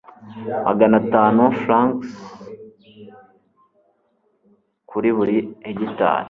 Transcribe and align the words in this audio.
magana 0.65 0.95
atanu 1.01 1.43
frw 1.61 1.87
kuri 4.89 5.09
buri 5.17 5.37
hegitari 5.65 6.19